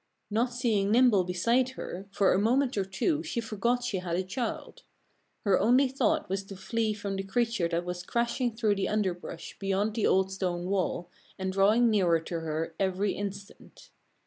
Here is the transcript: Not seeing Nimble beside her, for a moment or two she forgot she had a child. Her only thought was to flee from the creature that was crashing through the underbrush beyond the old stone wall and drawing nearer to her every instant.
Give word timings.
Not 0.31 0.51
seeing 0.51 0.89
Nimble 0.89 1.25
beside 1.25 1.69
her, 1.77 2.07
for 2.09 2.33
a 2.33 2.39
moment 2.39 2.75
or 2.75 2.83
two 2.85 3.21
she 3.21 3.39
forgot 3.39 3.83
she 3.83 3.97
had 3.99 4.15
a 4.15 4.23
child. 4.23 4.81
Her 5.45 5.59
only 5.59 5.87
thought 5.87 6.27
was 6.27 6.43
to 6.45 6.55
flee 6.55 6.91
from 6.95 7.17
the 7.17 7.21
creature 7.23 7.67
that 7.67 7.85
was 7.85 8.01
crashing 8.01 8.55
through 8.55 8.77
the 8.77 8.89
underbrush 8.89 9.59
beyond 9.59 9.93
the 9.93 10.07
old 10.07 10.31
stone 10.31 10.65
wall 10.65 11.11
and 11.37 11.53
drawing 11.53 11.91
nearer 11.91 12.19
to 12.19 12.39
her 12.39 12.73
every 12.79 13.13
instant. 13.13 13.91